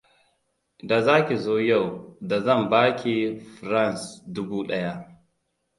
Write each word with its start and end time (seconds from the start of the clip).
Da 0.87 0.97
za 1.07 1.15
ki 1.25 1.35
zo 1.43 1.55
yau, 1.69 1.85
da 2.29 2.37
zan 2.45 2.61
ba 2.69 2.81
ki 2.99 3.15
franc 3.53 3.99
dubu 4.33 4.59
ɗaya. 4.67 4.93